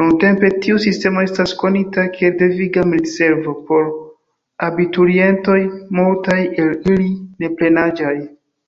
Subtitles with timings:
[0.00, 3.88] Nuntempe tiu sistemo estas konita kiel deviga militservo por
[4.72, 5.60] abiturientoj,
[6.04, 7.12] multaj el ili
[7.48, 8.18] neplenaĝaj.